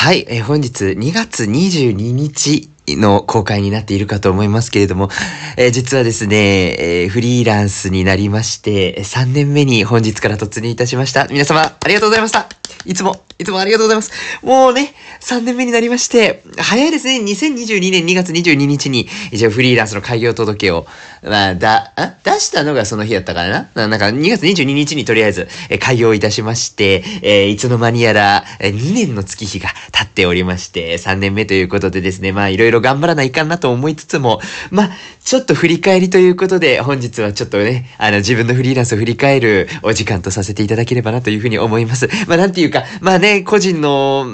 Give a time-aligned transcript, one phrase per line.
[0.00, 5.10] はい、えー、本日2月22日の公開になっているかと思いますけれども、
[5.58, 11.26] えー、実はですね、えー、フリーランスになりまして、3年目に本日から突入いたしました。
[11.28, 12.48] 皆様、ありがとうございました。
[12.86, 14.12] いつも、いつもありがとうございます。
[14.44, 17.20] もうね、3年目になりまして、早いですね。
[17.20, 20.86] 2022年2月22日に、一応フリーランスの開業届を、
[21.22, 23.88] まあ、だ、あ出したのがその日だったからな。
[23.88, 34.90] なんか2月22日にとりあえず、え開業いたしまして、えー、いつの間にやら、え2年の月日が経っておりまして、3年目ということでですね、まあいろいろ頑張らないかなと思いつつも、まあ、
[35.24, 42.08] ちょっと振り返りということで、本日はちょっとね、あの自分のフリーランスを振り返るお時間とさせていただければなというふうに思います。
[42.26, 44.26] まあなんていうか、まあね、個人の、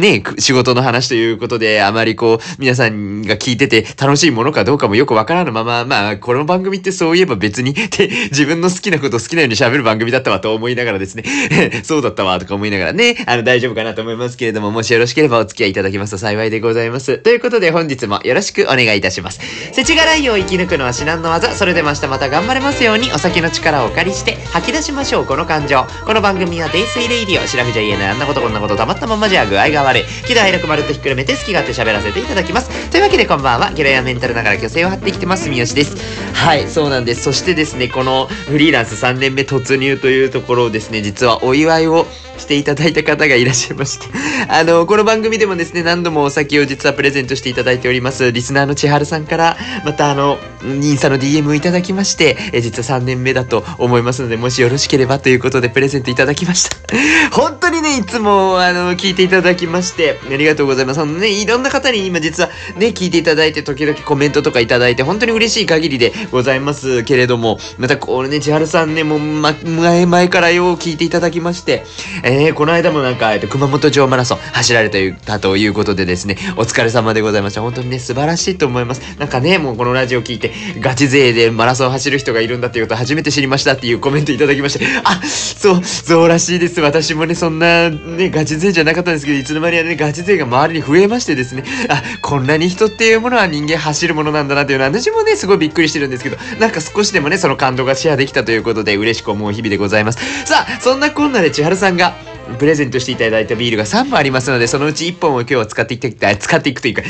[0.00, 11.24] ね、仕事の話ということで、あまりこう、皆さんが聞いてて楽しいものかどうかもよくわからぬまま、まあ、この番組ってそういえば別に、で、 自分の好きなこと好きなように喋る番組だったわと思いながらですね、
[11.84, 17.18] そうだったわとか思いながらね、あの、大丈夫かなと思いますけれども、もしよろしければお付き合いいただきますと幸いでございます。
[17.18, 19.40] ということで本日もよろしくお願いいたします。
[19.72, 21.52] 世知辛いを生き抜くのは至難の技。
[21.52, 25.86] それでも明日また頑張れますように、お酒の力をお借りして吐き出しましょう、この感情。
[26.06, 30.04] この番組は泥酔レイディオ、白藤言えないあんなことこんなことたまったままじゃ具合が悪い。
[30.26, 32.90] 喜怒哀楽まるっとひっくるめて好き勝手喋らせていただきます。
[32.90, 35.96] というわけでこんばんは、ゲロやメンタルながら虚勢を張ってきてます、三好です。
[36.32, 37.22] はい、そうなんです。
[37.22, 42.06] そしてですね、このフリーランス3年目突入というところをですね、実はお祝いを
[42.40, 44.06] していただいた方がいらっしゃいまして。
[44.48, 56.76] あの、この番組でもですね、何度もお酒を実はプレゼントしていただいております、リスナーの千春さんから、またあの、インスタの DM をいただきまして、え実は3年目だと思いますので、もしよろしければということでプレゼントいただきました。
[57.30, 61.00] 本当にね、いつも、あの、聞いていただきまして、ありがとうございます。
[61.00, 71.84] そのね、いろんな方に今実はね、聞いていただいて、時々コメントとかいただいて、本当に嬉しい限りでございますけれども、またこれね、千春さんね、もう、ま、前々からよう聞いていただきまして、
[72.22, 77.62] えー、この間もなんか、えっと、熊本城マラソン走られたということでですね、お疲れ様でございました。
[77.62, 79.00] 本当にね、素晴らしいと思います。
[79.18, 86.80] なんかね、もうこのラジオ聞いて、ガチ勢でマラソン走る人がいるんだっていうこと初めて知りましたっていうコメントいただきまして、あ、そう、そうらしいです。
[86.80, 100.18] 私もね、そんな、ね、ガチ勢じゃなかったんですけど、いつの間にやね、ガチ勢が周りに増えましてですね、あ、こんなに人っていうものは人間走るものなんだなっていうのは、私もね、すごいびっくりしてるんですけど、なんか少しでもね、その感動がシェアできたということで、嬉しく思う日々でございます。
[100.44, 102.14] さあ、そんなこんなで千春さんが、
[102.58, 107.02] プレゼントしていただいたビールが3本ありますので、そのうち1本を今日は使っていきたい、 使っていくというか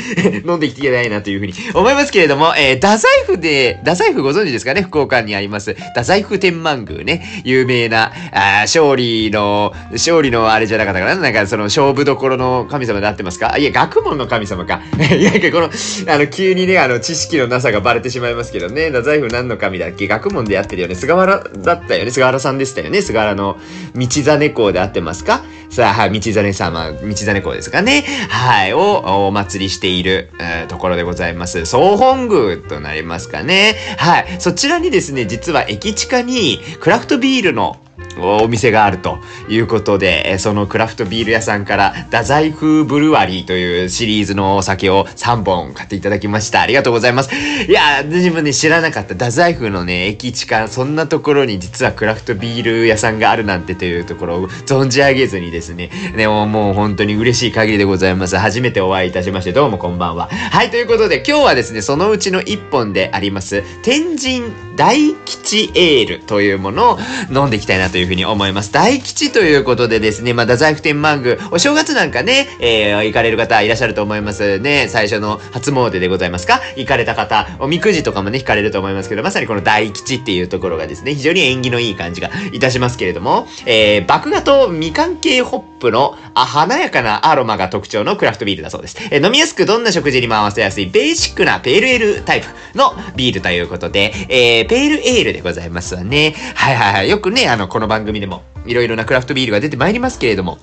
[0.49, 4.81] 飲んでいきたいなというふうに思いますけれども、えー、太宰府で、太宰府ご存知ですかね？
[4.83, 5.73] 福岡にあります。
[5.73, 11.15] 太宰府天満宮ね、有名な、あ勝利の、勝利のあれじゃなかったかな？
[11.15, 13.57] なんかその勝負どころの神様で合ってますか？
[13.57, 14.81] いや、学問の神様か。
[15.17, 15.69] いや、この、
[16.07, 20.07] あの、急にね、あの、知識のなさがバレてしまいますけどね、太宰府何の神だっけ？
[20.07, 20.95] 学問でやってるよね。
[20.95, 22.11] 菅原だったよね。
[22.11, 23.01] 菅原さんでしたよね。
[23.01, 23.57] 菅原の
[23.95, 25.30] 道真公で合ってますか？
[25.69, 28.03] さあ、はい、道真様、道真公ですかね？
[28.29, 31.65] はい、をお祭りしている、えー、ところでございます。
[31.65, 33.75] 総本宮となりますかね？
[33.97, 37.77] はい、そちらにですね、実は駅地下にクラフトビールの
[38.19, 46.61] お店があるということで、そのクラフトビール屋さんから、太宰風ブルワリーというシリーズのお酒を3本買っていただきました。
[46.61, 47.29] ありがとうございます。
[47.67, 49.13] いや、私もね、知らなかった。
[49.13, 58.37] 太宰風のね、駅地下、そんなところに実はクラフトビール屋さんがあるなんてというところを存じ上げずにですね、でももう本当に嬉しい限りでございます。
[58.37, 60.29] 初めてお会いいたしまして、どうもこんばんは。
[60.51, 66.99] はい、ということで今日はですね、そのうちの1本であります、天神大吉エールというものを
[67.29, 68.71] 飲んでいきたいなというふうに思います。
[68.71, 74.87] 大吉ということでですね、まあ、太宰府天満宮、お正月なんかね、えー、行かれる方いらっしゃると思いますね。
[74.89, 76.61] 最初の初詣でございますか？
[76.75, 88.97] 行かれた方、おみくじとかもね、引かれると思いますけど、まさにこの大吉っていうところがですね、非常に縁起のいい感じがいたしますけれども、えー、麦芽とみかん系ホップのあ華やかなアロマが特徴のクラフトビールだそうです。
[89.11, 92.47] えー、飲みやすくどんな食事にも合わせやすいベーシックなペールエールタイプ
[92.77, 96.35] のビールということで、えー、ペールエールでございますわね。
[96.55, 97.09] はいはいはい。
[97.09, 100.59] よくね、あの、この番組でもいろいろなクラフトビールが出てまいりますけれども、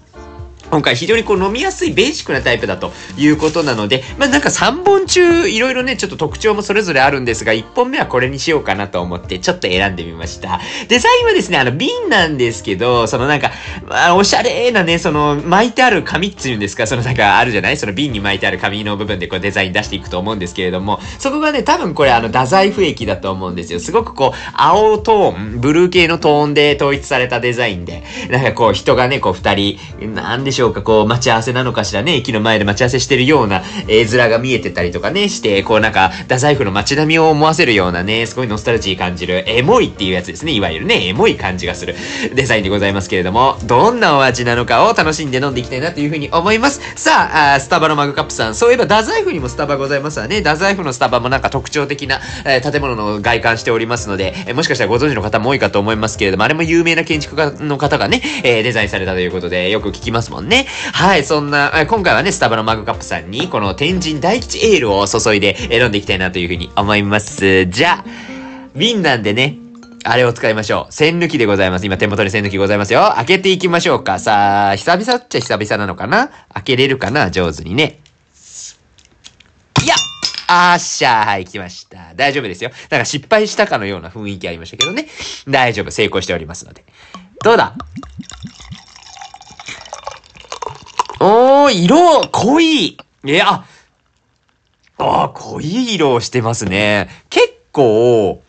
[0.71, 10.61] 今回非常にこう飲みやすいベーシックなタイプだということなので、まあなんか3本中いろいろね、ちょっと特徴もそれぞれあるんですが、1本目はこれにしようかなと思ってちょっと選んでみました。
[10.89, 13.51] デザインはですね、あの瓶なんですけど、そのなんか、
[13.87, 17.77] まあ、おしゃれなね、その巻いてある紙っていうんですか、そのなんかあるじゃない？
[17.77, 23.81] その瓶に巻いてある紙の部分でこうデザイン出していくと思うんですけれども、そこがね、多分これあの太宰府駅だと思うんですよ。
[23.81, 40.53] すごくこう、青トーン、ブルー系のトーンで統一されたデザインで、なんかこう人がね、こう2人、なんでしょうしょうか、こう、待ち合わせなのかしらね、駅の前で待ち合わせしてるような絵面が見えてたりとかね、して、こうなんか、太宰府の街並みを思わせるようなね、すごいノスタルジー感じる、エモいっていうやつですね。
[40.53, 41.95] いわゆるね、エモい感じがする
[42.35, 46.81] デザインでございますけれども、どんなお味なのかを楽しんで飲んでいきたいなというふうに思います。
[46.97, 50.39] さあ、あスタバのマグカップさん、そういえば太宰府にもスタバございますわね。
[50.39, 60.48] 太宰府のスタバもなんか特徴的な、えー、建物の外観しておりますので、えー、もしかしたらご存知の方も多いかと思いますけれども、あれも有名な建築家の方がね、えー、デザインされたということで、よく聞きますもんね。
[60.49, 67.67] ねはい、そんな、今回はね、スタバのマグカップさんに、この天神大吉エールを注いで、え飲んでいきたいなというふうに思います。
[67.67, 68.05] じゃあ、
[68.75, 69.57] 瓶なんでね、
[70.05, 70.93] あれを使いましょう。
[70.93, 71.87] 栓抜きでございます。
[71.87, 73.13] 今手元に栓抜きございますよ。
[73.17, 74.19] 開けていきましょうか。
[74.19, 76.31] さあ、久々っちゃ久々なのかな？
[76.55, 77.31] 開けれるかな？
[77.31, 78.01] 上手にね。
[79.85, 79.95] いや
[80.47, 82.15] あっしゃー、はい、来ました。
[82.15, 82.71] 大丈夫ですよ。
[82.91, 85.09] なんか失敗したかのような雰囲気ありましたけどね。
[85.49, 86.85] 大丈夫、成功しておりますので。
[87.43, 87.75] どうだ？
[91.21, 93.65] おー、色、濃いいや、
[94.99, 97.09] あ、濃い色をしてますね。
[97.31, 98.43] 結構、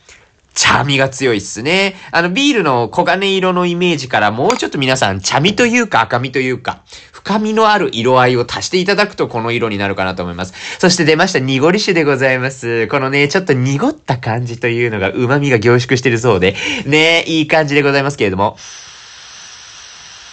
[0.53, 1.95] 茶味が強いっすね。
[2.11, 10.53] あの、ビールの黄金色のイメージからもうちょっと皆さん茶味というか赤味というか、深みのある色合いを足していただくとこの色になるかなと思います。
[10.79, 12.87] そして出ました濁り酒でございます。
[12.87, 16.55] このね、ちょっと濁った感じというのが旨味が凝縮してるそうで、
[16.85, 18.57] ね、いい感じでございますけれども。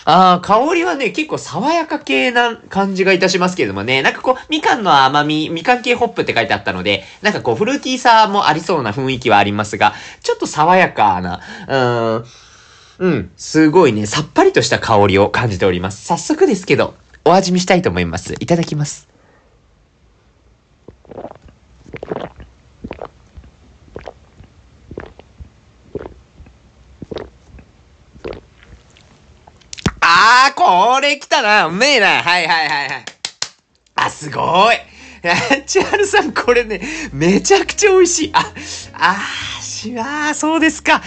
[0.09, 12.25] ああ、香りはね、結構爽やか系な感じがいたしますけれどもね、なんかこう、みかんの甘み、みかん系ホップって書いてあったので、なんかこう、フルーティーさもありそうな雰囲気はありますが、ちょっと爽やかな、うーん、
[13.01, 16.05] うん、すごいね、さっぱりとした香りを感じております。
[16.07, 16.95] 早速ですけど、
[17.25, 18.35] お味見したいと思います。
[18.39, 19.09] いただきます。
[30.19, 31.67] ああ、これ来たな。
[31.67, 32.23] うめえな。
[32.23, 33.05] はいはいはいはい。
[33.97, 34.77] あ、すごい。
[35.67, 36.81] 千春さん、これね、
[37.13, 38.31] めちゃくちゃ美味しい。
[38.33, 38.41] あ、
[38.95, 41.03] あー、しわー、そうですか。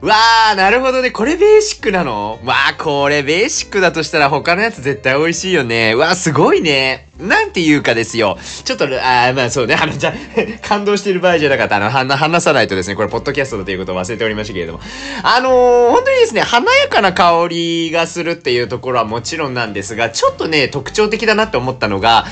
[0.00, 1.10] わー、なるほどね。
[1.10, 2.38] これベーシックなの？
[2.44, 5.96] わー、これベーシックだとしたら他のやつ絶対美味しいよね。
[5.96, 7.08] わー、すごいね。
[7.18, 8.38] なんて言うかですよ。
[8.64, 10.14] ちょっと、あまあそうね、あの、じゃ
[10.62, 11.76] 感動してる場合じゃなかった。
[11.76, 14.80] あの、話さないとですね、これ、ポッドキャストだということを忘れておりましたけれども。
[15.24, 22.24] あのー、本当にですね、華やかな香りがするっていうところはもちろんなんですが、ちょっとね、特徴的だなって思ったのが、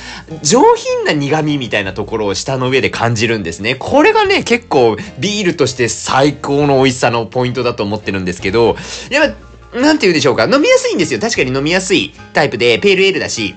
[0.45, 3.75] 上品な苦味みたいなところを舌の上で感じるんですね。
[3.75, 8.76] これがね、結構、ビールとして最高の美味しさのポイントだと思ってるんですけど、
[9.11, 9.35] やっ
[9.73, 10.44] ぱ、なんて言うでしょうか。
[10.44, 11.20] 飲みやすいんですよ。
[11.20, 13.55] 確かに飲みやすいタイプで、ペールエールだし、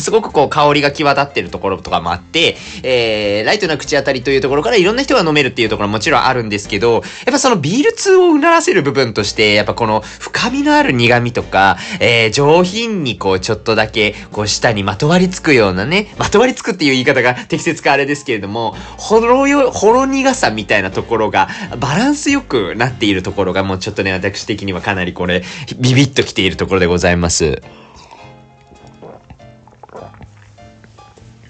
[0.00, 21.48] すごくこう香りが際立ってるところとかもあって、えー、ライトな口当たりというところからいろんな人が飲めるっていうところももちろんあるんですけど、やっぱそのビール通をうならせる部分として、やっぱこの深みのある苦味とか、えー、上品にこうちょっとだけこう舌にまとわりつくようなね、まとわりつくっていう言い方が適切かあれですけれども、ほろよ、ほろ苦さみたいなところが
[21.78, 25.42] バランスよくなっているところがもうちょっとね、私的にはかなりこれ
[25.78, 27.60] ビビッときているところでございます。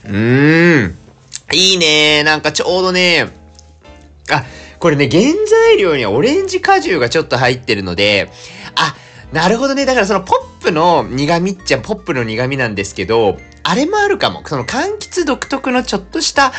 [0.09, 0.95] うーん。
[1.53, 3.31] いいねなんかちょうどね、
[4.31, 4.45] あ、
[4.79, 8.31] これね、原材料にはオレンジ果汁がちょっと入ってるので、
[8.75, 8.95] あ、
[9.33, 9.87] なるほどね。
[9.87, 14.43] だからそのポップの苦味っちゃポップの苦味なんですけど、あれもあるかも。
[14.47, 16.53] その柑橘独特のちょっとした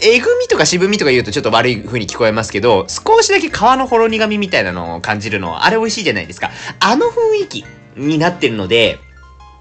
[0.00, 6.50] えぐみとか渋みとか言うとちょっと悪い風に聞こえますけど、少しだけ皮のほろ苦味みたいなのを感じるの、あれ美味しいじゃないですか。
[6.80, 7.64] あの雰囲気
[7.96, 8.98] になってるので、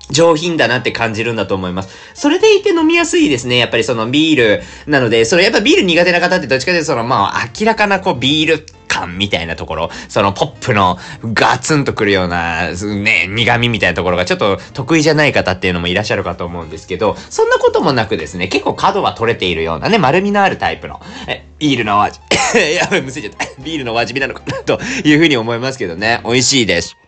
[0.09, 1.95] 上品だなって感じるんだと思います。
[2.13, 3.57] それでいて飲みやすいですね。
[3.57, 10.97] やっぱりそのビールなので、それやっぱビール苦手な方ってどっちかというとそのまあ明らかなこうビール感みたいなところ、そのポップの
[11.33, 22.19] ガツンとくるような、ね、苦味みたいなところがちょっと得意じゃない方っていうのもいらっしゃるかと思うんですけど、そんなこともなくですね、結構角は取れているようなね、丸みのあるタイプの、え、ビールのお味、
[22.75, 23.45] やばい、むせちゃった。
[23.63, 27.02] ビールのお味見なのかなというふうに思いますけどね、美味しいです。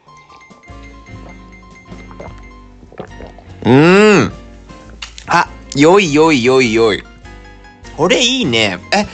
[3.66, 4.32] うーん。
[5.28, 7.04] あ、よいよいよいよい。
[7.98, 8.80] これいいね。
[8.94, 9.06] え、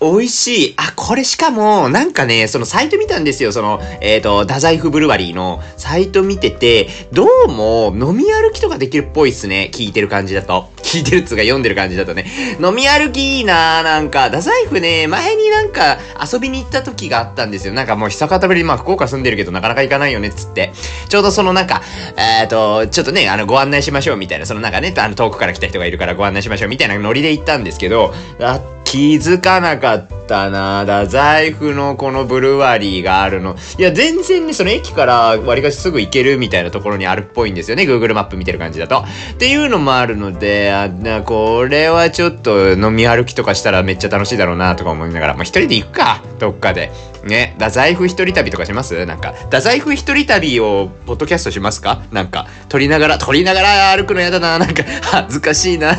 [0.00, 0.74] 美味しい。
[0.78, 3.52] あ、これしかも、なんかね、そのサイト見たんですよ。
[3.52, 9.70] その、えっ、ー、と、太宰府ブルワリーのサイト見てて、どうも飲み歩きとかできるっぽいっすね。
[9.74, 10.70] 聞いてる感じだと。
[10.78, 12.24] 聞いてるっつうか読んでる感じだとね。
[12.62, 17.74] 飲み歩きいいなーなんか、太宰府ね、前になんか遊びに行った時があったんですよ。
[17.74, 20.72] なんかもう久方ぶり、まあ福岡住んでるけどなかなか行かないよねっつって。
[21.10, 21.82] ちょうどそのなんか、
[22.16, 28.60] えっ、ー、と、ちょっとね、あの、ご案内しましょうみたいな、そのなんかね、あの遠くから来た人がいるからご案内しましょうみたいなノリで行ったんですけど、あ
[28.90, 33.54] 気づかなかったなだ、財布のこのブルワリーがあるの。
[33.78, 37.84] いや、全然ね、その駅から割かしすぐ行けるみたいなところにあるっぽいんですよね。
[37.84, 39.04] Google マップ見てる感じだと。
[39.34, 46.90] っていうのもあるので、あなこれはちょっと飲み歩きとかしたらめっちゃ楽しいだろうなとか思いながら、まあ、一人で行くか、どっかで。
[47.24, 49.04] ね、太宰府一人旅とかします？
[49.06, 52.02] なんか、太宰府一人旅をポッドキャストしますか？
[52.12, 54.58] なんか、撮りながら、撮りながら歩くのやだな。
[54.58, 55.98] なんか、恥ずかしいな。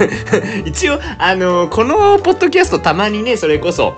[0.64, 3.94] 一応、あのー、このポッドキャストたまにね、それこそ、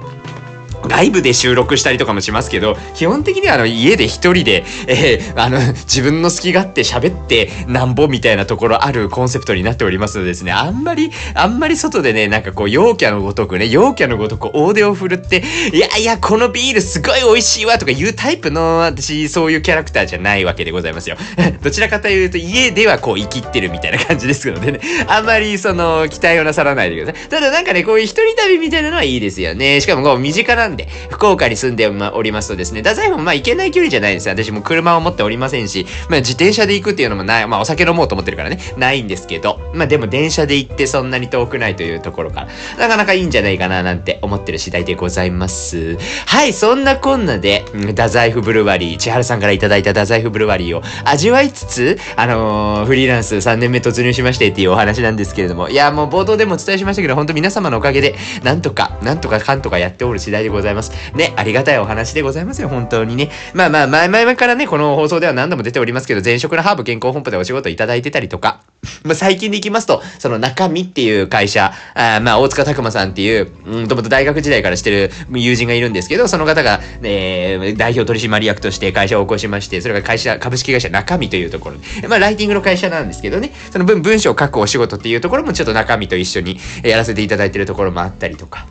[0.88, 21.16] ライブで収録したりとかもしますけど、基本的にはあの家で一人で、えー、あの、自分の好き勝手喋ってなんぼみたいなところあるコンセプトになっておりますのでですね、あんまり、あんまり外でね、なんかこう、陽キャのごとくね、陽キャのごとく大手を振るって、いやいや、このビールすごい美味しいわとか言うタイプの、私、そういうキャラクターじゃないわけでございますよ。
[21.62, 27.28] どちらかというと、家ではこう、生きってるみたいな感じですのでね、あんまりその、期待をなさらないでください。
[27.28, 29.80] ただなんかね、こういう一人旅みたいなのはいいですよね。
[29.80, 34.34] しかもこう、身近なんで、で福岡に住んでおりますとですね、太宰府もまあ行けない距離じゃないんですよ。
[34.34, 45.96] 私も車を持っておりませんし、まあ自転車で行くっていうのもない、まあお酒飲もうと思ってるからね、ないんですけど、まあでも電車で行ってそんなに遠くないというところから、なかなかいいんじゃないかななんて思ってる次第でございます。
[46.26, 60.65] はい、そんなこんなで、太宰府ブルワリー、千春さんからいただいた太宰府ブルワリーを味わいつつ、あのー、フリーランス3年目突入しましてっていうお話なんですけれども、いや、もう冒頭でもお伝えしましたけど、本当皆様のおかげで、なんとか、なんとかかんとかやっておる次第でございます。
[60.66, 63.30] ざいますね、ありがたいお話でございますよ、本当にね。
[63.54, 68.60] まあまあ、前々からね、この放送では何度も出ておりますけど、前職のハーブ健康本舗でお仕事いただいてたりとか、
[69.02, 81.76] まあ最近でいきますと、その中身っていう会社、あまあ大塚拓馬さんっていう、うんともと大学時代からしてる友人がいるんですけど、その方が、えー、代表取締役として会社を起こしまして、それが会社、株式会社中身というところ
[82.08, 88.66] まあライティングの会社なんですけどね、その分文章を書くお仕事っていうところもちょっと中身と一緒にやらせていただいてるところもあったりとか。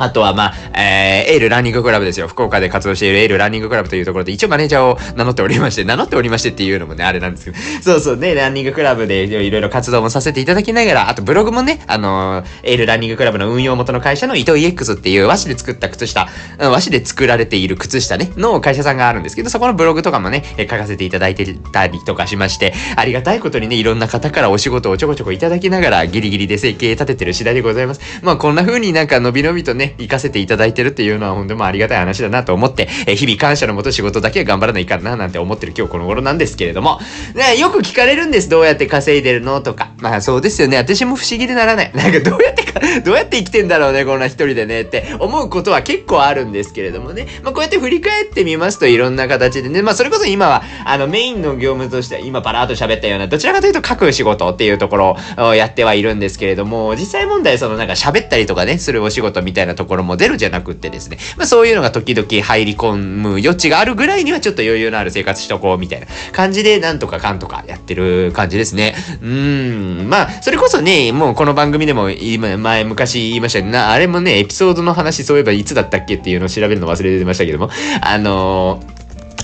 [0.00, 2.26] あとは、まあ、えー、エールランニングクラブですよ。
[2.26, 16.28] 福岡で活動しているエールランニングクラブというところで、一応マネージャーを名乗っておりまして、名乗っておりましてっていうのもね、あれなんですけど、 そうそうね、ランニングクラブでいろいろ活動もさせていただきながら、あとブログもね、あのー、エールランニングクラブの運用元の会社の伊藤 EX っていう和紙で作った靴下、
[16.58, 28.00] 和紙で作られている靴下ね、の会社さんがあるんですけど、そこのブログとかもね、書かせていただいてたりとかしまして、ありがたいことにね、いろんな方からお仕事をちょこちょこいただきながら、ギリギリで生計立ててる次第でございます。
[28.22, 37.00] まあ、こんな風になんか伸び伸びとね、行かせていただいてるっていうのは本当もありがたい話だなと思って、えー、日々感謝のもと仕事だけは頑張らないかななんて思ってる今日この頃なんですけれども、
[37.34, 38.48] ね、よく聞かれるんです。
[38.48, 39.90] どうやって稼いでるのとか。
[39.98, 40.76] まあそうですよね。
[40.76, 41.92] 私も不思議でならない。
[41.94, 47.26] なんかどうやってか、どうやって生きてんだろうね、こんな一人でねって思うことは結構あるんですけれどもね。
[47.42, 68.94] まあこうやって振り返ってみますといろんな形でね、まあそれこそ今は、あのメインの業務としては今パラーと喋ったような、どちらかというと書く仕事っていうところをやってはいるんですけれども、実際問題そのなんか喋ったりとかね、するお仕事みたいなところも出るじゃなくってですね、まあそういうのが時々入り込む余地があるぐらいにはちょっと余裕のある生活しとこうみたいな感じでなんとかかんとかやってる感じですね。
[69.22, 70.08] うーん。
[70.08, 77.70] まあ、それこそね、もうこの番組でも今、前昔言いましたな、あれもね、エピソードの話そういえばいつだったっけっていうのを調べるの忘れてましたけども、
[78.02, 78.99] あのー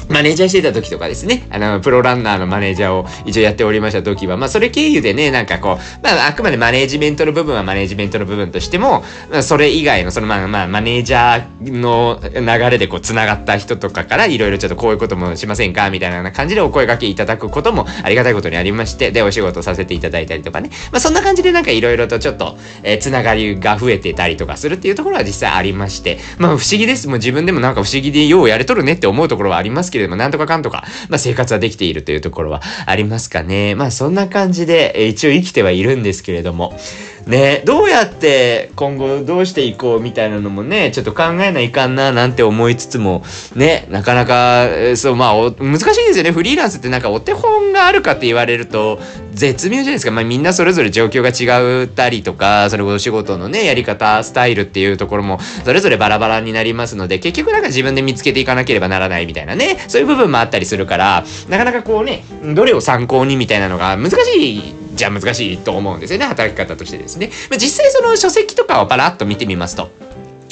[0.08, 20.70] マネージャーしてた時とかですね、あの、プロランナーのマネージャーを一応やっておりました時は、まあ、それ経由でね、なんかこう、まあ、あくまでマネージメントの部分はマネージメントの部分としても、まあ、それ以外の、その、まあ、まあ、マネージャーの流れでこう、繋がった人とかから、いろいろちょっとこういうこともしませんかみたいな感じでお声掛けいただくこともありがたいことにありまして、で、お仕事させていただいたりとかね。
[20.92, 27.08] まあ、そんな感じでなんかいろいろとちょっと、えー、繋がりが増えてたりとかするっていうところは実際ありまして、まあ、不思議です。
[27.08, 33.74] もう自分でもなんか不思議でようやれとるねって思うところはありますけれども、なんとかかんとか、まあ生活はできているというところはありますかね。
[33.74, 36.78] まあそんな感じで、え一応生きてはいるんですけれども、
[37.26, 43.24] ね、どうやって今後どうしていこうみたいなのもね、ちょっと考えないかんななんて思いつつも、
[43.56, 46.30] ね、なかなか、そう、まあ、難しいですよね。
[46.30, 49.00] フリーランスってなんかお手本があるかって言われると、
[49.32, 50.12] 絶妙じゃないですか。
[50.12, 67.30] まあみんなそれぞれ状況が違ったりとか、それこそ仕事のね、やり方、スタイルっていうところも、それぞれバラバラになりますので、結局なんか自分で見つけていかなければならないみたいなね、そういう部分もあったりするから、なかなかこうね、どれを参考にみたいなのが難しいじゃあ難しいと思うんですよね、働き方としてですね。
[67.50, 69.90] まあ、実際その書籍とかをパラッと見てみますと、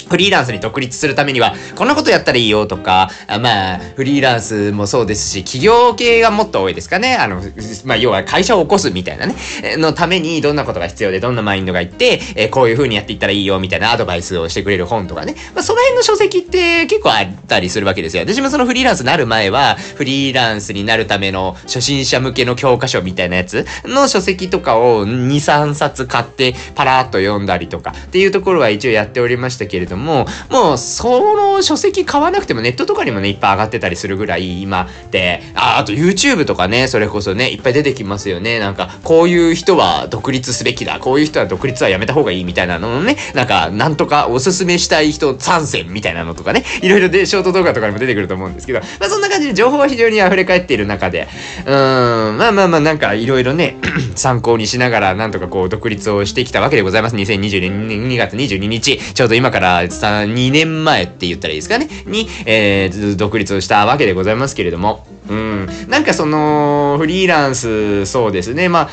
[0.08, 7.16] フリーランスに独立するためには、こんなことやったらいいよとか、まあ、フリーランスもそうですし、企業系がもっと多いですかね。
[7.16, 7.42] あの、
[7.84, 9.34] まあ、要は会社を起こすみたいなね、
[9.76, 15.34] のためにどんなことが必要で、どんなマインドがいって、え、こういう風にやっていったらいいよみたいなアドバイスをしてくれる本とかね。
[15.54, 18.23] まあ、その辺の書籍って結構あったりするわけですよ。
[18.25, 30.27] 私もそのフリーランスになる前は、フリーランスになるための初心者向けの教科書みたいなやつの書籍とかを2、3冊買ってパラーっと読んだりとかっていうところは一応やっておりましたけれども、も
[30.75, 38.59] うその書籍買わなくてもネットとかにもね、いっぱい上がってたりするぐらい今で、あ、あと YouTube とかね、それこそね、いっぱい出てきますよね。
[38.59, 41.01] なんか、こういう人は独立すべきだ。
[41.01, 51.29] こういう人は独立はやめた方がいいみたいなののね、なんか、なんとかおすすめしたい人参戦みたいなのとかね、いろいろで、ショート動画とかにも出てくると思うんですけど、まあそんな感じで情報は非常に溢れ返っている中で、
[51.67, 53.77] うーん、まあまあまあなんかいろいろね、
[54.15, 57.17] 参考にしながらなんとかこう独立をしてきたわけでございます。
[57.17, 65.69] 2022年2月22日、ちょうど今から、2年前って言ったらいいですかね、に、えー、独立したわけでございますけれども、うん。
[65.88, 68.69] なんかその、フリーランス、そうですね。
[68.69, 68.90] まあ、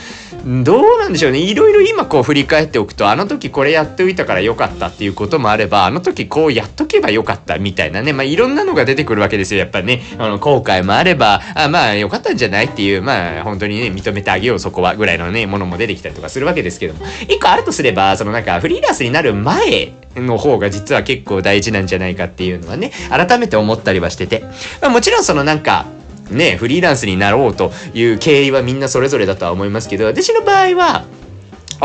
[0.64, 1.40] どうなんでしょうね。
[1.40, 8.12] いろいろ今こう振り返っておくと、あの時これやっておいたからよかったっていうこともあれば、あの時こうやっとけばよかったみたいなね。
[8.12, 9.60] まあいろんなのが出てくるわけですよ。
[9.60, 10.02] やっぱね。
[10.18, 17.06] あの、後悔もあれば、あまあよかったんじゃないっていう、まあ本当にね、認めてあげようそこはぐらいのね、ものも出てきたりとかするわけですけども。
[17.28, 24.44] 一個あるとすれば、そのなんかフリーランスになる前の方が実は結構大事なんじゃないかっていうのはね、改めて思ったりはしてて。
[24.82, 25.86] まあもちろんそのなんか、
[26.32, 31.06] ね、フリーランスになろうという経緯はみんなそれぞれだとは思いますけど、私の場合は、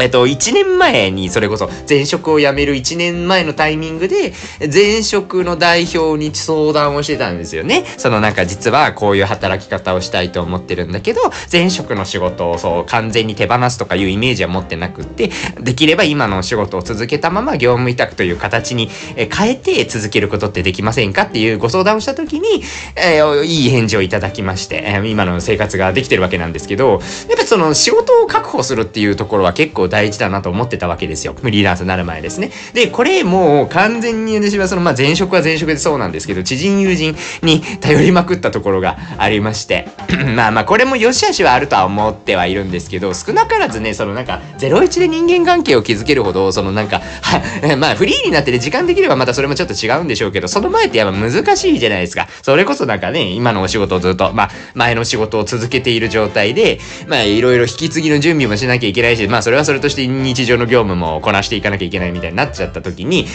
[0.02, 4.32] えっと、1年前に、それこそ、前職を辞める1年前のタイミングで、
[4.72, 7.84] 前職の代表に相談をしてたんですよね。
[7.96, 22.62] そのなんか実はこういう働き方をしたいと思ってるんだけど、前職の仕事をそう完全に手放すとかいうイメージは持ってなくって、できれば今の仕事を続けたまま業務委託という形に変えて続けることってできませんかっていうご相談をした時に、
[22.96, 27.00] えー、いい返事をいただきまして、今の生活ができてるわけなんですけど、やっ
[27.38, 31.34] ぱその仕事を確保するっていうところは結構大事だなと思ってたわけですよ。
[31.34, 32.50] フリーランスになる前ですね。
[32.72, 39.88] で、これもう完全に私はその、まあ、前職は前職でそうなんですけど、知人友人に頼りまくったところがありまして、
[40.34, 47.02] まあまあ、これも良し悪しはあるとは思ってはいるんですけど、少なからずね、そのなんか、01で人間関係を築けるほど、そのなんか、
[47.78, 52.28] まあ、フリーになってて時間できればまたそれもちょっと違うんでしょうけど、その前ってやっぱ難しいじゃないですか。
[52.42, 63.26] それこそなんかね、今のお仕事をずっと、まあ、前の仕事を続けている状態で、まあ、いろいろ引き継ぎの準備もしなきゃいけないし、まあ、それはそれとして日常の業務もこなしていかなきゃいけないみたいになっちゃった時に、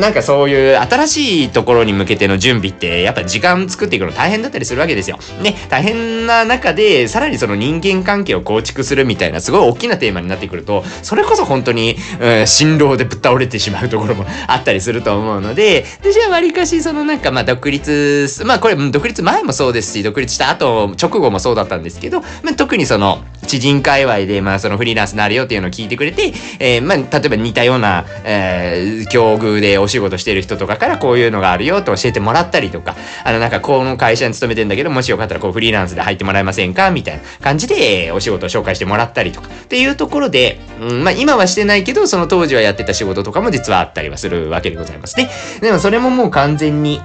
[0.00, 5.18] なんかそういう新しいところに向けての準備って、やっぱ時間作っていくの大変だったりするわけですよ。
[5.42, 36.90] ね、大変な中で、さらにその人間関係を構築するみたいな、すごい大きなテーマになってくると、それこそ本当に、うん、辛労でぶっ倒れてしまうところもあったりすると思うので、で、じゃあ割かし、そのなんかまあ独立、まあこれ、独立前もそうですし、独立した後、直後もそうだったんですけど、まあ、特にその、知人界隈で、まあそのフリーランスになるよっていうのを聞い聞いてくれて、えー、まあ例えば似たような、えー、境遇でお仕事してる人とかからこういうのがあるよと教えてもらったりとか、あのなんかこの会社に勤めてんだけど、もしよかったらこうフリーランスで入ってもらえませんか？
[36.90, 45.28] みたいな感じで、お仕事を紹介してもらったりとか、っていうところで、うん、まあ今はしてないけど、その当時はやってた仕事とかも実はあったりはするわけでございますね。
[45.60, 47.00] でもそれももう完全に、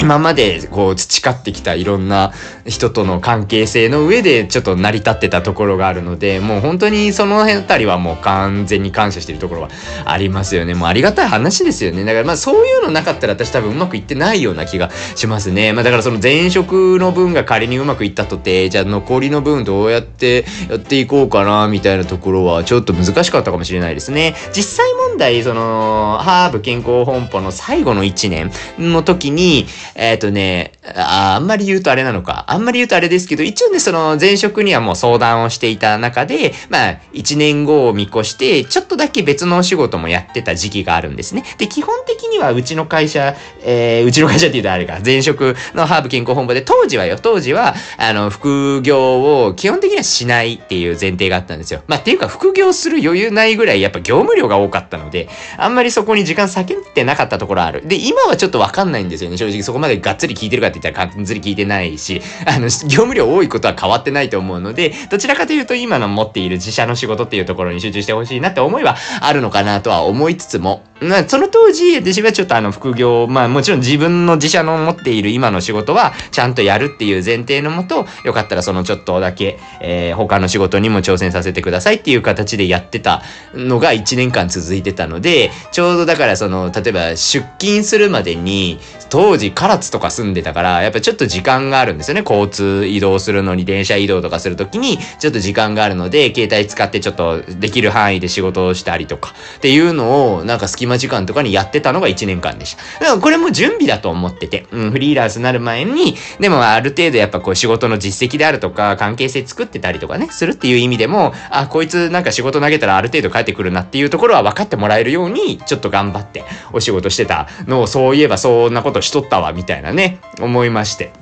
[0.00, 2.32] 今までこう培ってきたいろんな
[2.66, 9.70] 人との関係性の上でちょっと成り立ってたところがあるので、もう本当にその辺あたりはもう完全に感謝してるところは
[10.04, 10.74] ありますよね。
[10.74, 12.04] もうありがたい話ですよね。
[12.04, 15.72] だからまあそういうのなかったら私多分うまくいってないような気がしますね。
[15.72, 24.34] まあだからその前職の分が仮にうまくいったとて、じゃあ残りの分どうやってやっていこうかなみたいなところはちょっと難しかったかもしれないですね。
[24.54, 32.44] 実際問題、そのハーブ健康本舗の最後の1年の時に、えっ、ー、とね、ああんまり言うとあれなのか。
[32.48, 41.44] あんまり言うとあれですけど、一応ね、その前職にはもう相談をしていた中で、まあ、1年後を見越して、ちょっとだけ別のお仕事もやってた時期があるんですね。
[41.58, 51.82] で、基本的にはうちの会社、えー、うちの会社って言うとあれか、前職のハーブ健康本部で、当時はよ、当時は、あの、副業を基本的にはしないっていう前提があったんですよ。
[51.86, 57.86] まあ、っていうか、副業する余裕ないぐらい、やっぱ業務量が多かったので、あんまりそこに時間避けてなかったところある。
[57.86, 59.36] で、今はちょっとわかんないんですよね。
[59.36, 83.22] 正直そこまでまでがっつり聞いてるかって言ったらがっつり聞いてないし、あの、業務量多いことは変わってないと思うので、どちらかというと今の持っている自社の仕事っていうところに集中してほしいなって思いはあるのかなとは思いつつも、まあ、その当時、私はちょっとあの、副業、まあもちろん自分の自社の持っている今の仕事は、ちゃんとやるっていう前提のもと、よかったらそのちょっとだけ、えー、他の仕事にも挑戦させてくださいっていう形でやってた
[83.54, 88.78] のが1年間続いてたので、ちょうどだからその、例えば出勤するまでに、
[89.16, 92.22] 当時唐津とか住んでたから、やっぱちょっと時間があるんですよね。
[92.22, 102.82] 交通移動するのに、電車移動とかするときに、ちょっと時間があるので、携帯使ってちょっとできる範囲で仕事をしたりとか、っていうのを、なんか隙間時間とかにやってたのが1年間でした。
[103.00, 119.92] だからこれも準備だと思ってて、うん、フリーランスになる前に、でもある程度やっぱこう仕事の実績であるとか、関係性作ってたりとかね、するっていう意味でも、あ、こいつなんか仕事投げたらある程度帰ってくるなっていうところは分かってもらえるように、ちょっと頑張ってお仕事してたのを、そういえばそんなことしとったわ、みたいな。
[119.92, 121.12] ね、思いまして。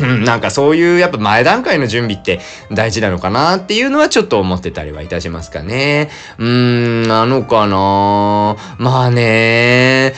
[0.00, 2.40] うん、なんかそういうやっぱ前段階の準備って
[2.70, 6.10] 大事なのかなっていうのはちょっと思ってたりはいたしますかね。
[6.38, 10.14] うーん、なのかなまあね、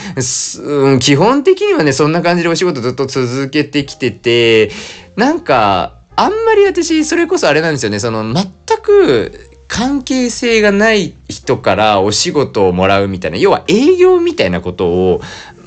[0.99, 4.71] 基本的にはね、そんな感じでお仕事ずっと続けてきてて、
[5.15, 8.45] なんか、あんまり私、それこそあれなんですよね、その全
[8.83, 15.21] く関係性がない人からお仕事をもらうみたいな、要は営業みたいなことを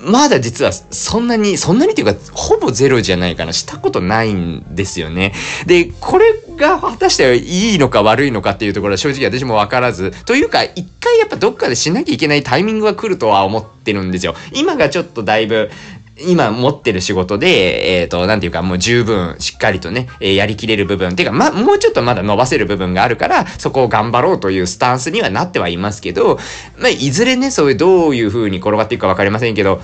[0.05, 5.33] まだ実はそんなに、そんなにっていうか、ほぼゼロじゃないかな、したことないんですよね。
[5.67, 14.35] で、これが果たしていいのか悪いのかっていうところは正直私もわからず、というか、一回やっぱどっかでしなきゃいけないタイミングが来るとは思ってるんですよ。
[14.53, 15.71] 今がちょっとだいぶ、
[16.17, 21.17] 今持ってる仕事で、えっ、ー、と、なんていうか、もう十分しっかりとね、えー、やりきれる部分。
[21.17, 26.39] ていうか、ま、もうちょっとまだ伸ばせる部分があるから、そこを頑張ろうというスタンスにはなってはいますけど、
[26.79, 29.81] まあ、いずれね、そういうどういう風に転がっていくかわかりませんけど、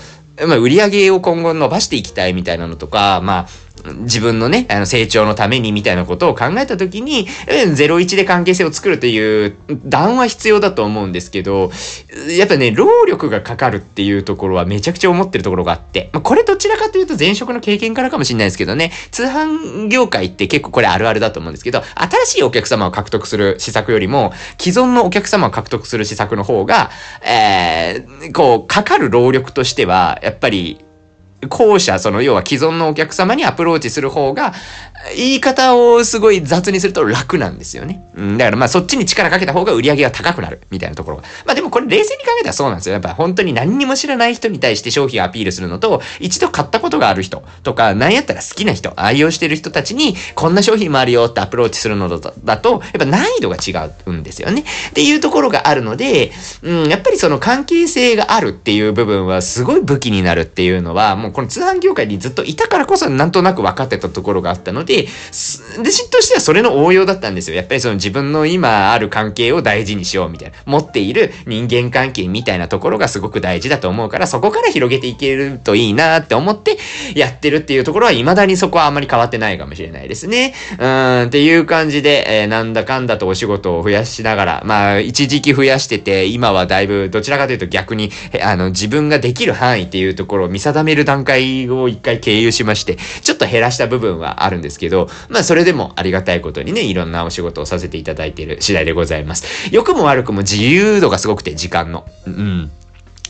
[0.46, 3.48] まあ、売り上げを今後伸ばしていきたいみたいなのとか、まあ、
[3.84, 11.70] 自分のね、あの成長のためにみたいなことを考えたときに、01で関係性を作るという段は必要だと思うんですけど、
[12.36, 26.90] やっぱね、労力がかかるっていうところはめちゃくちゃ思ってるところがあって、まあ、これどちらかというと前職の経験からかもしれないですけどね、通販業界って結構これあるあるだと思うんですけど、新しいお客様を獲得する施策よりも、既存のお客様を獲得する施策の方が、
[27.22, 30.84] えー、こう、かかる労力としては、やっぱり、
[31.48, 34.52] 後者、その要は既存のお客様にアプローチする方が、
[35.16, 38.02] 言い方をすごい雑にすると楽なんですよね。
[38.14, 41.22] うん、だからまあそっちに力かけた方が売り上げが高くなるみたいなところが。
[41.46, 42.92] まあでもこれ冷静に考えたらそうなんですよ。
[42.92, 54.64] やっぱ本当に何にも知らない人に対して商品をアピールするのと、一度買ったことがある人とか、何やったら好きな人、愛用してる人たちに、こんな商品もあるよってアプローチするのだと、やっぱ難易度が違うんですよね。
[54.90, 65.06] っていうところがあるので、うん、やっぱりその関係性があるっていう部分はすごい武器になるっていうのは、もうこの通販業界にずっといたからこそなんとなく分かってたところがあったので、で、
[65.76, 67.56] 私としてはそれの応用だったんですよ。
[67.56, 70.56] やっぱりその自分の今ある関係を大事にしようみたいな。
[70.66, 76.78] 持っている人間関係みたいなところがすごく大事だと思うから、そこから広げていけるといいなって思って
[77.14, 80.54] やってるっていうところは未だにそこはあんまり変わってないかもしれないですね。
[80.78, 88.10] うん、っていう感じで、えー、なんだかんだとお仕事を増やしながら、まあ、一時期増やしてて、今はだいぶどちらかというと逆に、
[88.42, 99.70] あの、自分ができる範囲っていうところを見定める段階を1回経由しまして、ちょっと減らした部分はあるんですけど、まあそれでもありがたいことにね、いろんなお仕事をさせていただいている次第でございます。
[99.72, 102.06] 良くも悪くも自由度がすごくて、時間の。
[102.26, 102.70] うん。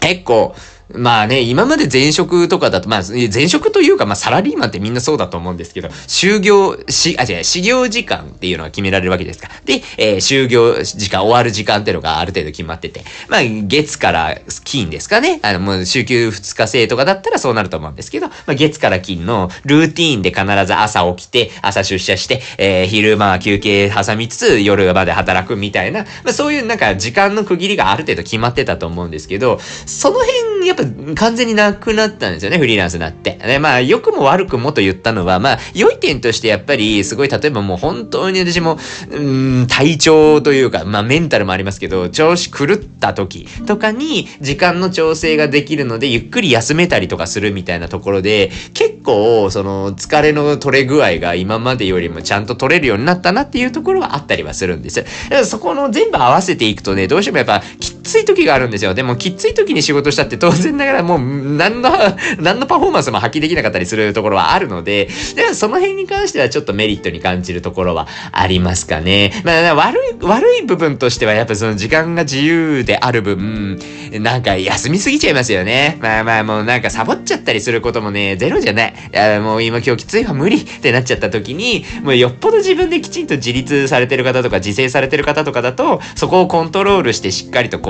[0.00, 0.55] 結構、
[0.94, 3.00] まあね、今まで前職とかだと、まあ、
[3.33, 9.48] 前職というか、まあ、サラリーマンってみんなそうだと思うんですけど、就業、し、あ、違う、始業時間っていうのが決められるわけですか。
[9.64, 15.40] で、えー、就業時間、終わる時間っていうのがある程度決まってて、まあ、月から金ですかね。
[15.42, 30.80] あの、もう、週休2日制とかだったらそうなると思うんですけど、まあ、月から金のルーティーンで必ず朝起きて、朝出社して、えー、昼間は休憩挟みつつ、夜まで働くみたいな、まあ、そういうなんか時間の区切りがある程度決まってたと思うんですけど、その辺、やっぱ、
[31.14, 33.38] 完全になくなったんですよね、フリーランスになって。
[33.45, 38.79] で、まあ、良くも悪くもと言ったのは、まあ、良い点としてやっぱり、すごい、例えばもう本当に私も、
[39.11, 39.21] う
[39.62, 55.05] ん、体調というか、まあ、メンタルもありますけど、調子狂った時とかに、時間の調整ができるので、ゆっくり休めたりとかするみたいなところで、結構、その、疲れの取れ具合が今までよりもちゃんと取れるようになったなっていうところはあったりはするんですよ。
[55.45, 57.62] そこの全部合わせていくとね、どうしてもやっぱ、
[58.02, 58.94] つい時があるんですよ。
[58.94, 61.90] でも、きつい時に仕事したって当然ながらもう、何の、
[62.40, 69.32] 何のパフォーマンスも発揮できなかったりするところはあるので、でその辺に関してはちょっとメリットに感じるところはありますかね。
[69.44, 73.78] まあ、悪い、悪い部分としてはやっぱその時間が自由である分、
[74.12, 75.98] なんか休みすぎちゃいますよね。
[76.00, 78.94] まあまあもうなんかサボっちゃったりすることもね、ゼロじゃない。
[79.12, 87.89] いやもう今今日きついわ無理ってなっちゃった時に、もうよっぽど自分できちんと自立されてる方とか自制されてる方とかだと、そこをコントロールしてしっかりとこ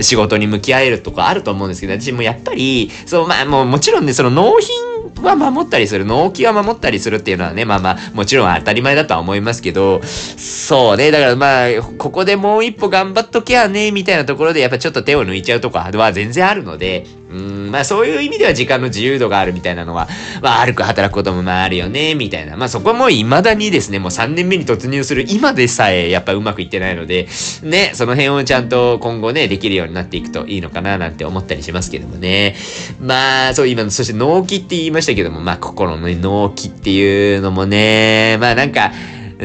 [0.00, 4.90] 仕事に向き合えるとかあると思うんですけど、私もやっぱり、そう、まあもうもちろんね、その納品
[5.22, 20.08] は守ったりする、納期は守ったりするっていうのはね、まあまあ、もちろん当たり前だとは思いますけど、そうね、だからまあ、ここでもう一歩頑張っときゃね、みたいなところでやっぱちょっと手を抜いちゃうとかは全然あるので、うん、まあそういう意味では時間の自由度があるみたいなのは、
[20.42, 22.56] まあ悪く働くこともまああるよね、みたいな。
[22.56, 27.28] まあそこはもう未だにですね、もう3年目に突入する今でさえやっぱうまくいってないので、
[27.62, 32.56] ね、その辺をちゃんと今後ね、できるようになっていくといいのかななんて思ったりしますけどもね。
[33.00, 38.92] まあそう今、そして納期って言いましたけども、まあ心の、納期っていうのもね、まあなんか、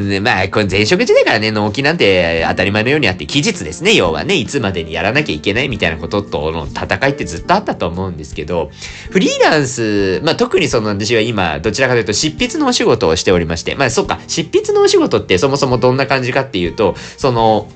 [0.02, 8.72] ね、まあ、これ前職時代からね、納期なんて当たり前のようにあって、期日ですね、要はね、いつまでにやらなきゃいけないみたいなこととの戦いってずっとあったと思うんですけど、
[9.10, 17.70] フリーランス、まあ特にその私は今、どちらかというと執筆のお仕事をしておりまして、まあそっか、執筆のお仕事ってそもそもどんな感じかっていうと、その、